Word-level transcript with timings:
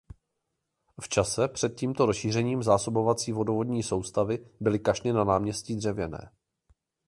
V 1.01 1.09
čase 1.09 1.47
před 1.47 1.75
tímto 1.75 2.05
rozšířením 2.05 2.63
zásobovací 2.63 3.31
vodovodní 3.31 3.83
soustavy 3.83 4.45
byly 4.59 4.79
kašny 4.79 5.13
na 5.13 5.23
náměstí 5.23 5.75
dřevěné. 5.75 6.31